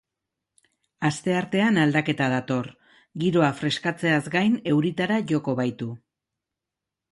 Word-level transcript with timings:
Asteartean 1.09 1.77
aldaketa 1.81 2.29
dator, 2.35 2.71
giroa 3.25 3.51
freskatzeaz 3.61 4.23
gain 4.39 4.59
euritara 4.75 5.23
joko 5.35 5.57
baitu. 5.63 5.93